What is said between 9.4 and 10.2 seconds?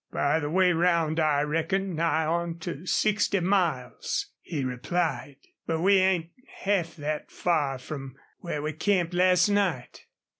night."